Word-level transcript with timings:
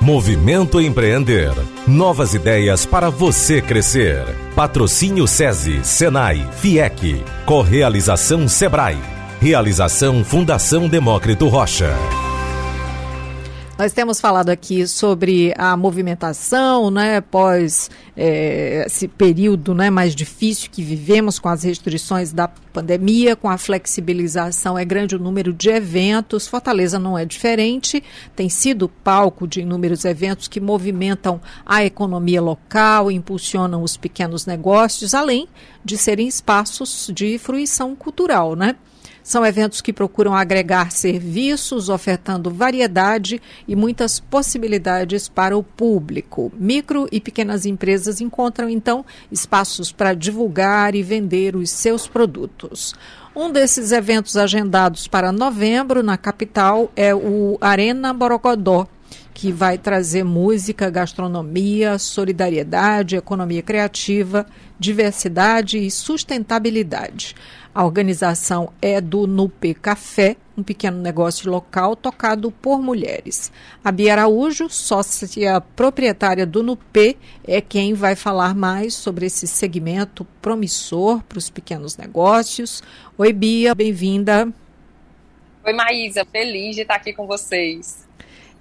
Movimento 0.00 0.80
Empreender. 0.80 1.52
Novas 1.86 2.32
ideias 2.32 2.86
para 2.86 3.10
você 3.10 3.60
crescer. 3.60 4.24
Patrocínio 4.56 5.26
SESI, 5.28 5.84
Senai, 5.84 6.48
FIEC. 6.52 7.22
Correalização 7.44 8.48
Sebrae. 8.48 8.98
Realização 9.42 10.24
Fundação 10.24 10.88
Demócrito 10.88 11.48
Rocha. 11.48 11.94
Nós 13.80 13.94
temos 13.94 14.20
falado 14.20 14.50
aqui 14.50 14.86
sobre 14.86 15.54
a 15.56 15.74
movimentação, 15.74 16.90
né, 16.90 17.22
pós 17.22 17.88
é, 18.14 18.84
esse 18.86 19.08
período 19.08 19.74
né, 19.74 19.88
mais 19.88 20.14
difícil 20.14 20.68
que 20.70 20.82
vivemos 20.82 21.38
com 21.38 21.48
as 21.48 21.62
restrições 21.62 22.30
da 22.30 22.46
pandemia, 22.46 23.34
com 23.34 23.48
a 23.48 23.56
flexibilização, 23.56 24.76
é 24.76 24.84
grande 24.84 25.16
o 25.16 25.18
número 25.18 25.50
de 25.50 25.70
eventos. 25.70 26.46
Fortaleza 26.46 26.98
não 26.98 27.16
é 27.16 27.24
diferente, 27.24 28.04
tem 28.36 28.50
sido 28.50 28.86
palco 28.86 29.48
de 29.48 29.62
inúmeros 29.62 30.04
eventos 30.04 30.46
que 30.46 30.60
movimentam 30.60 31.40
a 31.64 31.82
economia 31.82 32.42
local, 32.42 33.10
impulsionam 33.10 33.82
os 33.82 33.96
pequenos 33.96 34.44
negócios, 34.44 35.14
além 35.14 35.48
de 35.82 35.96
serem 35.96 36.28
espaços 36.28 37.10
de 37.14 37.38
fruição 37.38 37.96
cultural, 37.96 38.54
né? 38.54 38.76
São 39.22 39.44
eventos 39.44 39.80
que 39.80 39.92
procuram 39.92 40.34
agregar 40.34 40.90
serviços, 40.90 41.88
ofertando 41.88 42.50
variedade 42.50 43.40
e 43.66 43.76
muitas 43.76 44.18
possibilidades 44.18 45.28
para 45.28 45.56
o 45.56 45.62
público. 45.62 46.52
Micro 46.56 47.08
e 47.12 47.20
pequenas 47.20 47.66
empresas 47.66 48.20
encontram, 48.20 48.68
então, 48.68 49.04
espaços 49.30 49.92
para 49.92 50.14
divulgar 50.14 50.94
e 50.94 51.02
vender 51.02 51.56
os 51.56 51.70
seus 51.70 52.06
produtos. 52.06 52.94
Um 53.34 53.50
desses 53.50 53.92
eventos 53.92 54.36
agendados 54.36 55.06
para 55.06 55.30
novembro 55.30 56.02
na 56.02 56.16
capital 56.16 56.90
é 56.96 57.14
o 57.14 57.56
Arena 57.60 58.12
Borogodó, 58.12 58.88
que 59.40 59.50
vai 59.50 59.78
trazer 59.78 60.22
música, 60.22 60.90
gastronomia, 60.90 61.98
solidariedade, 61.98 63.16
economia 63.16 63.62
criativa, 63.62 64.44
diversidade 64.78 65.78
e 65.78 65.90
sustentabilidade. 65.90 67.34
A 67.74 67.82
organização 67.82 68.70
é 68.82 69.00
do 69.00 69.26
Nupe 69.26 69.72
Café, 69.72 70.36
um 70.58 70.62
pequeno 70.62 71.00
negócio 71.00 71.50
local 71.50 71.96
tocado 71.96 72.50
por 72.50 72.82
mulheres. 72.82 73.50
A 73.82 73.90
Bia 73.90 74.12
Araújo, 74.12 74.68
sócia 74.68 75.58
proprietária 75.74 76.44
do 76.44 76.62
Nupe, 76.62 77.16
é 77.42 77.62
quem 77.62 77.94
vai 77.94 78.14
falar 78.14 78.54
mais 78.54 78.92
sobre 78.92 79.24
esse 79.24 79.46
segmento 79.46 80.22
promissor 80.42 81.22
para 81.22 81.38
os 81.38 81.48
pequenos 81.48 81.96
negócios. 81.96 82.82
Oi, 83.16 83.32
Bia, 83.32 83.74
bem-vinda. 83.74 84.52
Oi, 85.64 85.72
Maísa, 85.72 86.26
feliz 86.26 86.76
de 86.76 86.82
estar 86.82 86.96
aqui 86.96 87.14
com 87.14 87.26
vocês. 87.26 88.10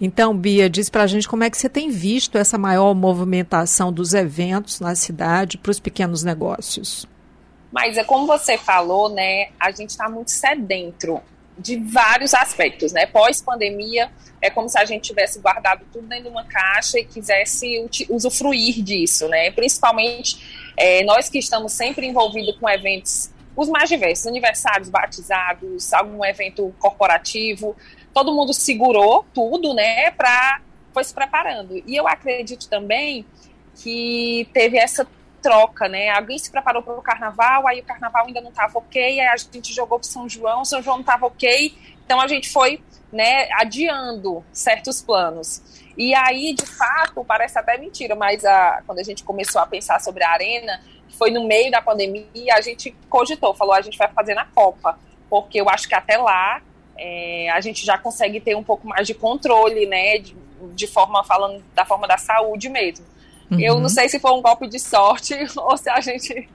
Então, 0.02 0.36
Bia, 0.36 0.70
diz 0.70 0.90
para 0.90 1.04
a 1.04 1.08
gente 1.08 1.28
como 1.28 1.44
é 1.44 1.50
que 1.50 1.58
você 1.58 1.68
tem 1.68 1.90
visto 1.90 2.38
essa 2.38 2.58
maior 2.58 2.94
movimentação 2.94 3.92
dos 3.92 4.14
eventos 4.14 4.80
na 4.80 4.96
cidade 4.96 5.58
para 5.58 5.72
os 5.72 5.80
pequenos 5.80 6.24
negócios. 6.24 7.06
Mas 7.72 7.98
é 7.98 8.04
como 8.04 8.26
você 8.26 8.58
falou, 8.58 9.10
né? 9.10 9.50
A 9.60 9.72
gente 9.72 9.90
está 9.90 10.10
muito 10.10 10.32
sedento 10.32 11.22
de 11.58 11.76
vários 11.76 12.34
aspectos, 12.34 12.94
né? 12.94 13.06
Pós-pandemia, 13.06 14.10
é 14.42 14.50
como 14.50 14.70
se 14.70 14.80
a 14.80 14.86
gente 14.86 15.04
tivesse 15.04 15.40
guardado 15.40 15.86
tudo 15.92 16.08
dentro 16.08 16.26
de 16.26 16.30
uma 16.30 16.46
caixa 16.46 16.98
e 16.98 17.04
quisesse 17.04 17.86
usufruir 18.10 18.82
disso, 18.82 19.28
né? 19.28 19.52
Principalmente 19.52 20.72
é, 20.78 21.04
nós 21.04 21.28
que 21.28 21.38
estamos 21.38 21.74
sempre 21.74 22.08
envolvidos 22.08 22.58
com 22.58 22.70
eventos 22.70 23.30
os 23.56 23.68
mais 23.68 23.90
diversos, 23.90 24.26
aniversários, 24.26 24.90
batizados, 24.90 25.92
algum 25.92 26.24
evento 26.24 26.74
corporativo, 26.80 27.76
todo 28.14 28.34
mundo 28.34 28.54
segurou 28.54 29.26
tudo, 29.34 29.74
né? 29.74 30.12
Para 30.12 30.62
foi 30.94 31.04
se 31.04 31.14
preparando. 31.14 31.82
E 31.86 31.96
eu 31.96 32.08
acredito 32.08 32.68
também 32.68 33.26
que 33.76 34.50
teve 34.54 34.78
essa 34.78 35.08
troca, 35.42 35.88
né? 35.88 36.10
Alguém 36.10 36.38
se 36.38 36.52
preparou 36.52 36.84
para 36.84 36.94
o 36.94 37.02
carnaval, 37.02 37.68
aí 37.68 37.80
o 37.80 37.84
carnaval 37.84 38.26
ainda 38.26 38.42
não 38.42 38.50
estava 38.50 38.78
ok, 38.78 39.20
aí 39.20 39.28
a 39.28 39.38
gente 39.38 39.74
jogou 39.74 40.00
para 40.00 40.08
São 40.08 40.28
João, 40.28 40.66
São 40.66 40.82
João 40.82 40.98
não 40.98 41.02
estava 41.02 41.26
ok, 41.26 41.74
então 42.04 42.20
a 42.20 42.28
gente 42.28 42.50
foi, 42.50 42.82
né, 43.12 43.48
adiando 43.54 44.44
certos 44.52 45.02
planos. 45.02 45.62
E 45.98 46.14
aí, 46.14 46.54
de 46.54 46.66
fato, 46.66 47.24
parece 47.24 47.58
até 47.58 47.78
mentira, 47.78 48.16
mas 48.16 48.44
a, 48.46 48.82
quando 48.86 49.00
a 49.00 49.04
gente 49.04 49.24
começou 49.24 49.62
a 49.62 49.66
pensar 49.66 50.00
sobre 50.02 50.24
a 50.24 50.32
arena, 50.32 50.82
foi 51.18 51.32
no 51.32 51.46
meio 51.46 51.72
da 51.72 51.82
pandemia, 51.82 52.54
a 52.54 52.62
gente 52.62 52.96
cogitou, 53.10 53.54
falou, 53.54 53.74
a 53.74 53.82
gente 53.82 53.98
vai 53.98 54.08
fazer 54.10 54.34
na 54.34 54.46
Copa, 54.46 54.98
porque 55.30 55.60
eu 55.60 55.70
acho 55.70 55.88
que 55.88 55.96
até 55.96 56.18
lá 56.18 56.62
é, 57.00 57.50
a 57.50 57.62
gente 57.62 57.86
já 57.86 57.98
consegue 57.98 58.40
ter 58.42 58.56
um 58.56 58.64
pouco 58.64 58.88
mais 58.88 59.08
de 59.08 59.14
controle, 59.14 59.86
né, 59.86 60.18
de, 60.18 60.36
de 60.76 60.88
forma 60.88 61.24
falando 61.24 61.64
da 61.74 61.86
forma 61.86 62.08
da 62.08 62.18
saúde 62.18 62.68
mesmo. 62.68 63.06
Uhum. 63.50 63.60
Eu 63.60 63.80
não 63.80 63.90
sei 63.90 64.10
se 64.10 64.20
foi 64.20 64.32
um 64.32 64.42
golpe 64.42 64.68
de 64.68 64.80
sorte 64.80 65.34
ou 65.56 65.78
se 65.78 65.90
a 65.90 66.02
gente 66.02 66.48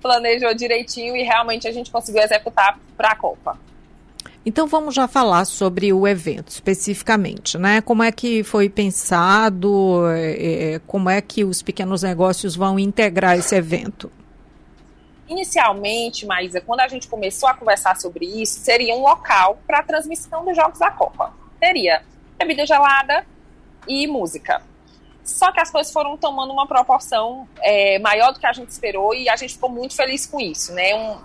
planejou 0.00 0.54
direitinho 0.54 1.14
e 1.14 1.22
realmente 1.22 1.68
a 1.68 1.72
gente 1.72 1.90
conseguiu 1.90 2.22
executar 2.22 2.78
para 2.96 3.10
a 3.10 3.16
Copa. 3.16 3.58
Então 4.44 4.66
vamos 4.66 4.94
já 4.94 5.06
falar 5.06 5.44
sobre 5.44 5.92
o 5.92 6.08
evento 6.08 6.48
especificamente, 6.48 7.58
né? 7.58 7.82
Como 7.82 8.02
é 8.02 8.10
que 8.10 8.42
foi 8.42 8.70
pensado, 8.70 10.08
é, 10.08 10.74
é, 10.74 10.80
como 10.86 11.10
é 11.10 11.20
que 11.20 11.44
os 11.44 11.60
pequenos 11.60 12.02
negócios 12.02 12.56
vão 12.56 12.78
integrar 12.78 13.38
esse 13.38 13.54
evento? 13.54 14.10
Inicialmente, 15.30 16.26
Maísa, 16.26 16.60
quando 16.60 16.80
a 16.80 16.88
gente 16.88 17.06
começou 17.06 17.48
a 17.48 17.54
conversar 17.54 17.96
sobre 17.96 18.26
isso, 18.26 18.58
seria 18.58 18.96
um 18.96 19.02
local 19.02 19.60
para 19.64 19.78
a 19.78 19.82
transmissão 19.84 20.44
dos 20.44 20.56
Jogos 20.56 20.80
da 20.80 20.90
Copa. 20.90 21.32
Teria 21.60 22.02
bebida 22.36 22.66
gelada 22.66 23.24
e 23.86 24.08
música. 24.08 24.60
Só 25.22 25.52
que 25.52 25.60
as 25.60 25.70
coisas 25.70 25.92
foram 25.92 26.16
tomando 26.16 26.52
uma 26.52 26.66
proporção 26.66 27.46
é, 27.60 27.96
maior 28.00 28.32
do 28.32 28.40
que 28.40 28.46
a 28.46 28.52
gente 28.52 28.70
esperou 28.70 29.14
e 29.14 29.28
a 29.28 29.36
gente 29.36 29.54
ficou 29.54 29.70
muito 29.70 29.94
feliz 29.94 30.26
com 30.26 30.40
isso, 30.40 30.72
né? 30.72 30.96
Um, 30.96 31.20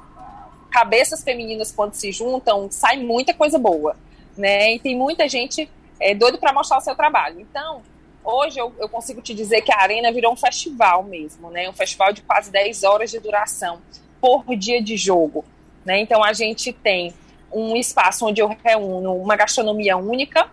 cabeças 0.69 1.23
femininas 1.23 1.71
quando 1.71 1.95
se 1.95 2.11
juntam 2.11 2.69
sai 2.69 2.97
muita 2.97 3.33
coisa 3.33 3.57
boa, 3.57 3.95
né? 4.37 4.75
E 4.75 4.79
tem 4.79 4.95
muita 4.95 5.27
gente 5.27 5.67
é, 5.99 6.13
doido 6.13 6.37
para 6.37 6.53
mostrar 6.53 6.77
o 6.77 6.81
seu 6.81 6.95
trabalho. 6.95 7.39
Então, 7.39 7.81
hoje 8.25 8.59
eu, 8.59 8.73
eu, 8.79 8.89
consigo 8.89 9.21
te 9.21 9.33
dizer 9.33 9.61
que 9.61 9.71
a 9.71 9.81
arena 9.81 10.11
virou 10.11 10.33
um 10.33 10.35
festival 10.35 11.03
mesmo, 11.03 11.49
né? 11.51 11.69
Um 11.69 11.73
festival 11.73 12.11
de 12.11 12.21
quase 12.21 12.51
10 12.51 12.83
horas 12.83 13.11
de 13.11 13.19
duração 13.19 13.81
por 14.19 14.43
dia 14.55 14.81
de 14.81 14.97
jogo, 14.97 15.45
né? 15.85 15.99
Então 15.99 16.23
a 16.23 16.33
gente 16.33 16.73
tem 16.73 17.13
um 17.51 17.75
espaço 17.75 18.25
onde 18.25 18.41
eu 18.41 18.47
reúno 18.63 19.15
uma 19.15 19.35
gastronomia 19.35 19.95
única, 19.95 20.49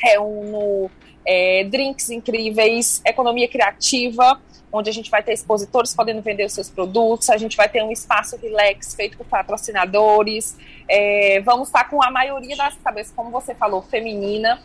reúno 0.00 0.90
é, 1.24 1.64
drinks 1.64 2.10
incríveis, 2.10 3.02
economia 3.04 3.46
criativa, 3.48 4.40
onde 4.72 4.90
a 4.90 4.92
gente 4.92 5.10
vai 5.10 5.22
ter 5.22 5.32
expositores 5.32 5.94
podendo 5.94 6.20
vender 6.22 6.44
os 6.44 6.52
seus 6.52 6.68
produtos, 6.68 7.30
a 7.30 7.36
gente 7.36 7.56
vai 7.56 7.68
ter 7.68 7.82
um 7.82 7.90
espaço 7.90 8.36
relax 8.36 8.94
feito 8.94 9.16
por 9.16 9.26
patrocinadores, 9.26 10.56
é, 10.88 11.40
vamos 11.40 11.68
estar 11.68 11.84
com 11.84 12.02
a 12.02 12.10
maioria 12.10 12.56
das 12.56 12.74
cabeças, 12.76 13.12
como 13.14 13.30
você 13.30 13.54
falou, 13.54 13.82
feminina. 13.82 14.60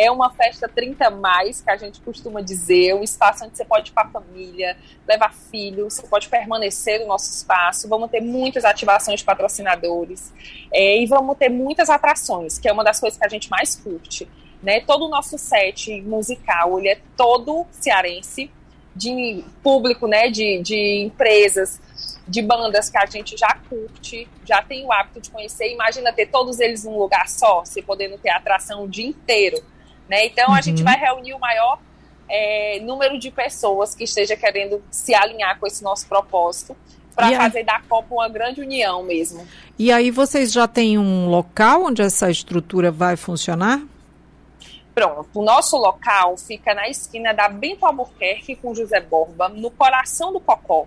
É 0.00 0.10
uma 0.10 0.30
festa 0.30 0.68
30 0.68 1.10
mais, 1.10 1.60
que 1.60 1.70
a 1.70 1.76
gente 1.76 2.00
costuma 2.00 2.40
dizer, 2.40 2.94
um 2.94 3.02
espaço 3.02 3.44
onde 3.44 3.56
você 3.56 3.64
pode 3.64 3.90
ir 3.90 3.94
com 3.94 4.00
a 4.00 4.08
família, 4.08 4.76
levar 5.06 5.34
filhos, 5.34 5.94
você 5.94 6.06
pode 6.06 6.28
permanecer 6.28 7.00
no 7.00 7.06
nosso 7.06 7.32
espaço. 7.32 7.88
Vamos 7.88 8.10
ter 8.10 8.20
muitas 8.20 8.64
ativações 8.64 9.20
de 9.20 9.24
patrocinadores 9.24 10.32
é, 10.72 10.98
e 11.02 11.06
vamos 11.06 11.36
ter 11.36 11.48
muitas 11.48 11.90
atrações, 11.90 12.58
que 12.58 12.68
é 12.68 12.72
uma 12.72 12.84
das 12.84 13.00
coisas 13.00 13.18
que 13.18 13.24
a 13.24 13.28
gente 13.28 13.50
mais 13.50 13.74
curte 13.74 14.28
né? 14.62 14.80
Todo 14.80 15.06
o 15.06 15.08
nosso 15.08 15.38
set 15.38 16.00
musical, 16.02 16.78
ele 16.78 16.88
é 16.88 17.00
todo 17.16 17.66
cearense, 17.70 18.50
de 18.94 19.44
público, 19.62 20.06
né? 20.06 20.28
De, 20.28 20.60
de 20.60 21.02
empresas, 21.04 21.80
de 22.26 22.42
bandas 22.42 22.90
que 22.90 22.98
a 22.98 23.06
gente 23.06 23.36
já 23.36 23.56
curte, 23.68 24.28
já 24.44 24.62
tem 24.62 24.84
o 24.84 24.92
hábito 24.92 25.20
de 25.20 25.30
conhecer. 25.30 25.72
Imagina 25.72 26.12
ter 26.12 26.26
todos 26.26 26.58
eles 26.58 26.84
num 26.84 26.98
lugar 26.98 27.28
só, 27.28 27.64
você 27.64 27.80
podendo 27.80 28.18
ter 28.18 28.30
atração 28.30 28.84
o 28.84 28.88
dia 28.88 29.06
inteiro, 29.06 29.62
né? 30.08 30.26
Então, 30.26 30.48
uhum. 30.48 30.54
a 30.54 30.60
gente 30.60 30.78
uhum. 30.78 30.84
vai 30.84 30.98
reunir 30.98 31.34
o 31.34 31.38
maior 31.38 31.78
é, 32.28 32.80
número 32.80 33.18
de 33.18 33.30
pessoas 33.30 33.94
que 33.94 34.04
esteja 34.04 34.36
querendo 34.36 34.82
se 34.90 35.14
alinhar 35.14 35.58
com 35.58 35.66
esse 35.66 35.82
nosso 35.82 36.06
propósito 36.06 36.76
para 37.14 37.36
fazer 37.36 37.64
da 37.64 37.80
Copa 37.80 38.14
uma 38.14 38.28
grande 38.28 38.60
união 38.60 39.02
mesmo. 39.02 39.44
E 39.76 39.90
aí 39.90 40.10
vocês 40.10 40.52
já 40.52 40.68
têm 40.68 40.98
um 40.98 41.28
local 41.28 41.86
onde 41.86 42.00
essa 42.00 42.30
estrutura 42.30 42.92
vai 42.92 43.16
funcionar? 43.16 43.82
Pronto, 44.94 45.28
o 45.34 45.44
nosso 45.44 45.76
local 45.76 46.36
fica 46.36 46.74
na 46.74 46.88
esquina 46.88 47.32
da 47.32 47.48
Bento 47.48 47.86
Albuquerque 47.86 48.56
com 48.56 48.74
José 48.74 49.00
Borba, 49.00 49.48
no 49.48 49.70
coração 49.70 50.32
do 50.32 50.40
Cocó. 50.40 50.86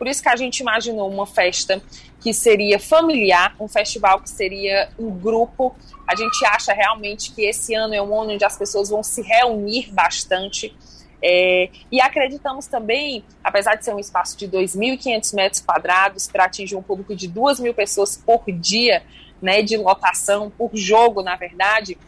Por 0.00 0.08
isso 0.08 0.22
que 0.22 0.30
a 0.30 0.36
gente 0.36 0.60
imaginou 0.60 1.10
uma 1.10 1.26
festa 1.26 1.78
que 2.22 2.32
seria 2.32 2.80
familiar, 2.80 3.54
um 3.60 3.68
festival 3.68 4.18
que 4.22 4.30
seria 4.30 4.88
um 4.98 5.10
grupo. 5.10 5.76
A 6.08 6.16
gente 6.16 6.42
acha 6.46 6.72
realmente 6.72 7.32
que 7.32 7.42
esse 7.42 7.74
ano 7.74 7.92
é 7.92 8.00
um 8.00 8.18
ano 8.18 8.32
onde 8.32 8.42
as 8.42 8.56
pessoas 8.56 8.88
vão 8.88 9.02
se 9.02 9.20
reunir 9.20 9.92
bastante. 9.92 10.74
É, 11.22 11.68
e 11.92 12.00
acreditamos 12.00 12.66
também, 12.66 13.22
apesar 13.44 13.74
de 13.74 13.84
ser 13.84 13.94
um 13.94 13.98
espaço 13.98 14.38
de 14.38 14.48
2.500 14.48 15.34
metros 15.34 15.60
quadrados, 15.60 16.26
para 16.26 16.46
atingir 16.46 16.76
um 16.76 16.82
público 16.82 17.14
de 17.14 17.28
2 17.28 17.60
mil 17.60 17.74
pessoas 17.74 18.16
por 18.16 18.42
dia, 18.50 19.02
né, 19.42 19.60
de 19.60 19.76
lotação, 19.76 20.48
por 20.48 20.70
jogo, 20.74 21.22
na 21.22 21.36
verdade, 21.36 21.98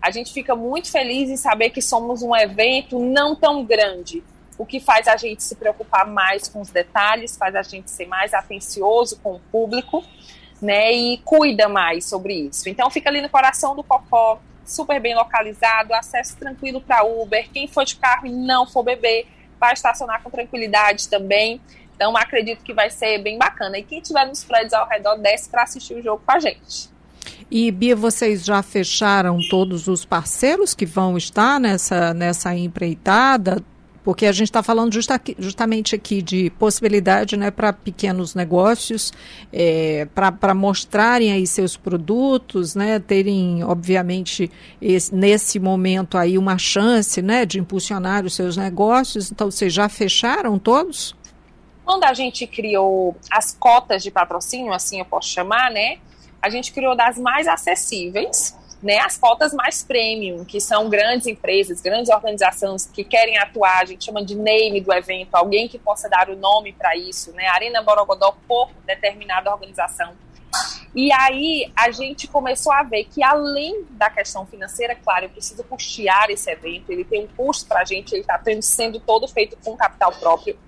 A 0.00 0.10
gente 0.10 0.32
fica 0.32 0.56
muito 0.56 0.90
feliz 0.90 1.28
em 1.28 1.36
saber 1.36 1.70
que 1.70 1.82
somos 1.82 2.22
um 2.22 2.34
evento 2.34 2.98
não 2.98 3.36
tão 3.36 3.64
grande, 3.64 4.22
o 4.60 4.66
que 4.66 4.78
faz 4.78 5.08
a 5.08 5.16
gente 5.16 5.42
se 5.42 5.56
preocupar 5.56 6.06
mais 6.06 6.46
com 6.46 6.60
os 6.60 6.68
detalhes, 6.68 7.34
faz 7.34 7.56
a 7.56 7.62
gente 7.62 7.90
ser 7.90 8.06
mais 8.06 8.34
atencioso 8.34 9.18
com 9.22 9.36
o 9.36 9.40
público, 9.50 10.04
né? 10.60 10.92
E 10.92 11.16
cuida 11.24 11.66
mais 11.66 12.04
sobre 12.04 12.34
isso. 12.34 12.68
Então 12.68 12.90
fica 12.90 13.08
ali 13.08 13.22
no 13.22 13.30
coração 13.30 13.74
do 13.74 13.82
Cocó, 13.82 14.38
super 14.62 15.00
bem 15.00 15.14
localizado, 15.14 15.94
acesso 15.94 16.36
tranquilo 16.36 16.78
para 16.78 17.02
Uber. 17.02 17.48
Quem 17.50 17.66
for 17.66 17.86
de 17.86 17.96
carro 17.96 18.26
e 18.26 18.30
não 18.30 18.66
for 18.66 18.82
beber, 18.82 19.26
vai 19.58 19.72
estacionar 19.72 20.22
com 20.22 20.28
tranquilidade 20.28 21.08
também. 21.08 21.58
Então 21.96 22.14
acredito 22.14 22.62
que 22.62 22.74
vai 22.74 22.90
ser 22.90 23.16
bem 23.16 23.38
bacana. 23.38 23.78
E 23.78 23.82
quem 23.82 24.00
estiver 24.00 24.26
nos 24.26 24.44
prédios 24.44 24.74
ao 24.74 24.86
redor 24.86 25.16
desce 25.16 25.48
para 25.48 25.62
assistir 25.62 25.94
o 25.94 26.02
jogo 26.02 26.22
com 26.26 26.32
a 26.32 26.38
gente. 26.38 26.90
E 27.50 27.70
Bia, 27.70 27.96
vocês 27.96 28.44
já 28.44 28.62
fecharam 28.62 29.38
todos 29.48 29.88
os 29.88 30.04
parceiros 30.04 30.74
que 30.74 30.84
vão 30.84 31.16
estar 31.16 31.58
nessa, 31.58 32.12
nessa 32.12 32.54
empreitada? 32.54 33.64
Porque 34.02 34.26
a 34.26 34.32
gente 34.32 34.48
está 34.48 34.62
falando 34.62 34.92
justa, 34.92 35.20
justamente 35.38 35.94
aqui 35.94 36.22
de 36.22 36.50
possibilidade 36.58 37.36
né, 37.36 37.50
para 37.50 37.72
pequenos 37.72 38.34
negócios, 38.34 39.12
é, 39.52 40.06
para 40.14 40.54
mostrarem 40.54 41.32
aí 41.32 41.46
seus 41.46 41.76
produtos, 41.76 42.74
né, 42.74 42.98
terem, 42.98 43.62
obviamente, 43.62 44.50
esse, 44.80 45.14
nesse 45.14 45.58
momento 45.58 46.16
aí 46.16 46.38
uma 46.38 46.56
chance 46.56 47.20
né, 47.20 47.44
de 47.44 47.58
impulsionar 47.58 48.24
os 48.24 48.34
seus 48.34 48.56
negócios. 48.56 49.30
Então, 49.30 49.50
vocês 49.50 49.72
já 49.72 49.88
fecharam 49.88 50.58
todos? 50.58 51.14
Quando 51.84 52.04
a 52.04 52.14
gente 52.14 52.46
criou 52.46 53.16
as 53.30 53.52
cotas 53.52 54.02
de 54.02 54.10
patrocínio, 54.10 54.72
assim 54.72 55.00
eu 55.00 55.04
posso 55.04 55.28
chamar, 55.28 55.70
né? 55.70 55.98
A 56.40 56.48
gente 56.48 56.72
criou 56.72 56.96
das 56.96 57.18
mais 57.18 57.46
acessíveis, 57.46 58.56
né, 58.82 58.98
as 59.00 59.18
cotas 59.18 59.52
mais 59.52 59.82
premium, 59.82 60.44
que 60.44 60.60
são 60.60 60.88
grandes 60.88 61.26
empresas, 61.26 61.80
grandes 61.80 62.10
organizações 62.10 62.86
que 62.86 63.04
querem 63.04 63.36
atuar, 63.38 63.82
a 63.82 63.84
gente 63.84 64.04
chama 64.04 64.24
de 64.24 64.34
name 64.34 64.80
do 64.80 64.92
evento, 64.92 65.34
alguém 65.34 65.68
que 65.68 65.78
possa 65.78 66.08
dar 66.08 66.30
o 66.30 66.36
nome 66.36 66.72
para 66.72 66.96
isso, 66.96 67.32
né, 67.32 67.46
Arena 67.48 67.82
Borogodó 67.82 68.34
por 68.48 68.70
determinada 68.86 69.50
organização. 69.50 70.14
E 70.94 71.12
aí 71.12 71.70
a 71.76 71.90
gente 71.92 72.26
começou 72.26 72.72
a 72.72 72.82
ver 72.82 73.04
que 73.04 73.22
além 73.22 73.84
da 73.90 74.10
questão 74.10 74.44
financeira, 74.46 74.96
claro, 74.96 75.26
eu 75.26 75.30
preciso 75.30 75.62
custear 75.62 76.30
esse 76.30 76.50
evento, 76.50 76.90
ele 76.90 77.04
tem 77.04 77.24
um 77.24 77.28
custo 77.28 77.66
para 77.66 77.82
a 77.82 77.84
gente, 77.84 78.12
ele 78.12 78.22
está 78.22 78.40
sendo 78.60 78.98
todo 78.98 79.28
feito 79.28 79.56
com 79.62 79.76
capital 79.76 80.12
próprio, 80.12 80.58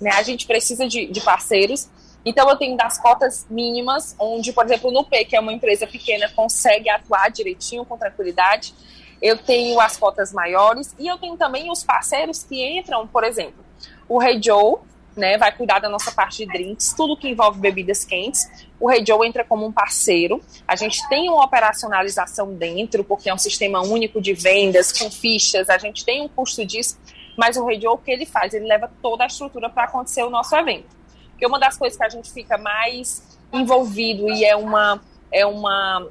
né, 0.00 0.10
a 0.12 0.22
gente 0.22 0.46
precisa 0.46 0.88
de, 0.88 1.06
de 1.06 1.20
parceiros, 1.20 1.88
então, 2.24 2.48
eu 2.48 2.56
tenho 2.56 2.76
das 2.76 2.98
cotas 3.00 3.46
mínimas, 3.50 4.14
onde, 4.18 4.52
por 4.52 4.64
exemplo, 4.64 4.92
no 4.92 5.04
P, 5.04 5.24
que 5.24 5.34
é 5.34 5.40
uma 5.40 5.52
empresa 5.52 5.86
pequena, 5.86 6.30
consegue 6.30 6.88
atuar 6.88 7.30
direitinho, 7.30 7.84
com 7.84 7.98
tranquilidade. 7.98 8.74
Eu 9.20 9.36
tenho 9.36 9.80
as 9.80 9.96
cotas 9.96 10.32
maiores 10.32 10.94
e 10.98 11.06
eu 11.06 11.18
tenho 11.18 11.36
também 11.36 11.70
os 11.70 11.82
parceiros 11.82 12.42
que 12.42 12.78
entram, 12.78 13.06
por 13.06 13.24
exemplo, 13.24 13.64
o 14.08 14.18
Rei 14.18 14.34
hey 14.34 14.42
Joe, 14.42 14.76
né, 15.16 15.36
vai 15.36 15.54
cuidar 15.54 15.78
da 15.78 15.88
nossa 15.88 16.10
parte 16.10 16.44
de 16.44 16.52
drinks, 16.52 16.94
tudo 16.94 17.16
que 17.16 17.28
envolve 17.28 17.60
bebidas 17.60 18.04
quentes. 18.04 18.48
O 18.80 18.88
Rei 18.88 19.00
hey 19.00 19.06
Joe 19.06 19.26
entra 19.26 19.44
como 19.44 19.66
um 19.66 19.72
parceiro. 19.72 20.40
A 20.66 20.74
gente 20.74 21.06
tem 21.08 21.28
uma 21.28 21.44
operacionalização 21.44 22.54
dentro, 22.54 23.04
porque 23.04 23.28
é 23.28 23.34
um 23.34 23.38
sistema 23.38 23.80
único 23.80 24.20
de 24.20 24.32
vendas, 24.32 24.92
com 24.92 25.10
fichas, 25.10 25.68
a 25.68 25.78
gente 25.78 26.04
tem 26.04 26.22
um 26.22 26.28
custo 26.28 26.64
disso, 26.64 26.98
mas 27.36 27.56
o 27.56 27.64
Rei 27.64 27.76
hey 27.76 27.82
Joe, 27.82 27.94
o 27.94 27.98
que 27.98 28.10
ele 28.10 28.26
faz? 28.26 28.54
Ele 28.54 28.66
leva 28.66 28.90
toda 29.02 29.24
a 29.24 29.26
estrutura 29.26 29.68
para 29.68 29.84
acontecer 29.84 30.22
o 30.22 30.30
nosso 30.30 30.54
evento. 30.56 31.01
Porque 31.42 31.50
uma 31.50 31.58
das 31.58 31.76
coisas 31.76 31.98
que 31.98 32.04
a 32.04 32.08
gente 32.08 32.30
fica 32.30 32.56
mais 32.56 33.20
envolvido 33.52 34.28
e 34.30 34.44
é 34.44 34.54
uma 34.54 35.02
é 35.32 35.44
uma 35.44 36.06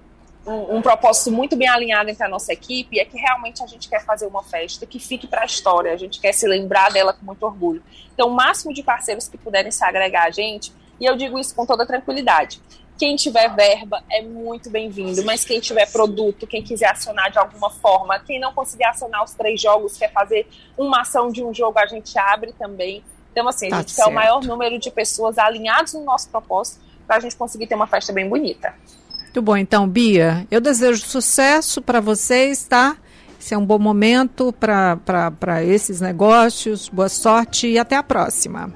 um, 0.45 0.75
um, 0.75 0.81
propósito 0.81 1.31
muito 1.31 1.56
bem 1.56 1.69
alinhado 1.69 2.10
entre 2.10 2.25
a 2.25 2.28
nossa 2.28 2.51
equipe 2.51 3.00
é 3.00 3.06
que 3.06 3.18
realmente 3.18 3.63
a 3.63 3.66
gente 3.66 3.88
quer 3.88 4.04
fazer 4.04 4.25
uma 4.25 4.44
festa 4.44 4.86
que 4.86 5.00
fique 5.00 5.28
para 5.28 5.44
a 5.44 5.45
história, 5.45 5.94
a 5.94 5.95
gente 5.95 6.19
quer 6.19 6.33
se 6.33 6.45
lembrar 6.45 6.92
dela 6.92 7.13
com 7.13 7.25
muito 7.25 7.44
orgulho. 7.44 7.81
Então, 8.13 8.28
o 8.28 8.33
máximo 8.33 8.74
de 8.74 8.83
parceiros 8.83 9.30
que 9.30 9.38
puderem 9.38 9.72
se 9.72 9.81
agregar 9.86 10.25
a 10.25 10.31
gente, 10.31 10.74
e 11.00 11.06
eu 11.06 11.16
digo 11.16 11.39
isso 11.39 11.56
com 11.56 11.66
toda 11.66 11.86
tranquilidade. 11.86 12.62
Quem 12.98 13.16
tiver 13.16 13.56
verba 13.56 14.04
é 14.12 14.22
muito 14.22 14.69
bem-vindo, 14.69 15.24
mas 15.24 15.45
quem 15.45 15.62
tiver 15.62 15.89
produto, 15.89 16.45
quem 16.45 16.62
quiser 16.62 16.89
acionar 16.89 17.31
de 17.31 17.39
alguma 17.39 17.69
forma, 17.69 18.19
quem 18.19 18.38
não 18.38 18.51
conseguir 18.51 18.84
acionar 18.84 19.24
os 19.24 19.31
três 19.31 19.62
jogos, 19.62 19.98
quer 19.98 20.12
fazer 20.12 20.45
uma 20.77 21.01
ação 21.01 21.31
de 21.31 21.42
um 21.42 21.54
jogo, 21.54 21.80
a 21.80 21.86
gente 21.86 22.19
abre 22.19 22.51
também. 22.51 23.01
Então, 23.31 23.48
assim, 23.48 23.69
tá 23.69 23.78
a 23.78 23.80
gente 23.80 23.92
certo. 23.92 24.07
quer 24.07 24.12
o 24.12 24.16
maior 24.16 24.44
número 24.44 24.78
de 24.78 24.92
pessoas 24.92 25.38
alinhadas 25.38 25.94
no 25.94 26.04
nosso 26.04 26.30
propósito 26.30 26.81
para 27.07 27.18
a 27.18 27.19
gente 27.19 27.36
conseguir 27.36 27.68
ter 27.68 27.75
uma 27.75 27.88
festa 27.88 28.12
bem 28.13 28.28
bonita. 28.28 28.74
Muito 29.22 29.42
bom, 29.42 29.56
então, 29.56 29.88
Bia, 29.88 30.45
eu 30.51 30.60
desejo 30.60 31.06
sucesso 31.06 31.81
para 31.81 32.01
vocês, 32.01 32.66
tá? 32.66 32.98
Esse 33.39 33.54
é 33.54 33.57
um 33.57 33.66
bom 33.66 33.80
momento 33.80 34.54
para 34.54 35.63
esses 35.63 36.00
negócios. 36.00 36.89
Boa 36.89 37.10
sorte 37.10 37.68
e 37.68 37.80
até 37.80 37.95
a 37.95 38.04
próxima. 38.04 38.72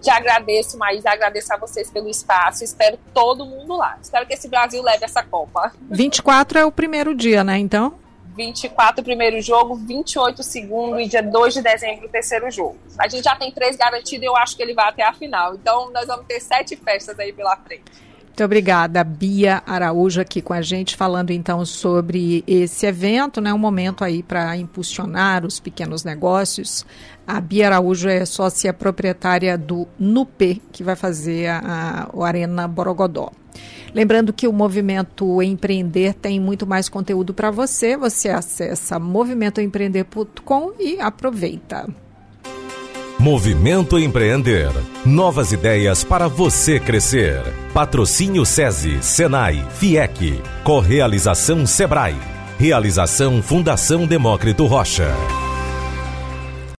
Te 0.00 0.10
agradeço, 0.10 0.76
Maís, 0.76 1.06
agradeço 1.06 1.54
a 1.54 1.56
vocês 1.56 1.88
pelo 1.88 2.08
espaço. 2.08 2.64
Espero 2.64 2.98
todo 3.14 3.46
mundo 3.46 3.76
lá. 3.76 3.96
Espero 4.02 4.26
que 4.26 4.34
esse 4.34 4.48
Brasil 4.48 4.82
leve 4.82 5.04
essa 5.04 5.22
Copa. 5.22 5.72
24 5.88 6.58
é 6.58 6.64
o 6.64 6.72
primeiro 6.72 7.14
dia, 7.14 7.44
né? 7.44 7.58
Então? 7.58 7.94
24 8.36 9.00
o 9.00 9.04
primeiro 9.04 9.40
jogo, 9.40 9.74
28 9.74 10.40
o 10.40 10.42
segundo 10.42 11.00
e 11.00 11.08
dia 11.08 11.22
2 11.22 11.54
de 11.54 11.62
dezembro 11.62 12.08
terceiro 12.08 12.50
jogo. 12.50 12.76
A 12.98 13.08
gente 13.08 13.24
já 13.24 13.36
tem 13.36 13.50
três 13.50 13.76
garantidos 13.76 14.22
e 14.22 14.26
eu 14.26 14.36
acho 14.36 14.56
que 14.56 14.62
ele 14.62 14.74
vai 14.74 14.88
até 14.88 15.02
a 15.02 15.12
final. 15.12 15.54
Então 15.54 15.90
nós 15.90 16.06
vamos 16.06 16.26
ter 16.26 16.40
sete 16.40 16.76
festas 16.76 17.18
aí 17.18 17.32
pela 17.32 17.56
frente. 17.56 17.84
Muito 18.32 18.44
obrigada, 18.44 19.04
Bia 19.04 19.62
Araújo 19.66 20.18
aqui 20.18 20.40
com 20.40 20.54
a 20.54 20.62
gente 20.62 20.96
falando 20.96 21.32
então 21.32 21.66
sobre 21.66 22.42
esse 22.46 22.86
evento, 22.86 23.42
né? 23.42 23.52
Um 23.52 23.58
momento 23.58 24.02
aí 24.02 24.22
para 24.22 24.56
impulsionar 24.56 25.44
os 25.44 25.60
pequenos 25.60 26.02
negócios. 26.02 26.86
A 27.26 27.38
Bia 27.42 27.66
Araújo 27.66 28.08
é 28.08 28.24
sócia 28.24 28.72
proprietária 28.72 29.58
do 29.58 29.86
NUP, 29.98 30.62
que 30.72 30.82
vai 30.82 30.96
fazer 30.96 31.48
a, 31.48 32.08
a, 32.10 32.26
Arena 32.26 32.66
Borogodó. 32.66 33.30
Lembrando 33.94 34.32
que 34.32 34.48
o 34.48 34.52
Movimento 34.52 35.42
Empreender 35.42 36.14
tem 36.14 36.40
muito 36.40 36.66
mais 36.66 36.88
conteúdo 36.88 37.34
para 37.34 37.50
você. 37.50 37.96
Você 37.96 38.28
acessa 38.28 38.98
movimentoempreender.com 38.98 40.72
e 40.78 41.00
aproveita. 41.00 41.88
Movimento 43.18 43.98
Empreender. 43.98 44.70
Novas 45.06 45.52
ideias 45.52 46.02
para 46.02 46.26
você 46.26 46.80
crescer. 46.80 47.40
Patrocínio 47.72 48.44
SESI, 48.44 48.98
Senai, 49.00 49.64
FIEC. 49.74 50.42
Correalização 50.64 51.64
Sebrae. 51.66 52.16
Realização 52.58 53.42
Fundação 53.42 54.06
Demócrito 54.06 54.66
Rocha. 54.66 55.14